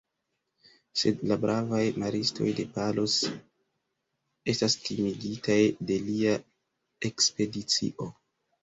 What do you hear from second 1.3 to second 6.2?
la bravaj maristoj de Palos estas timigitaj de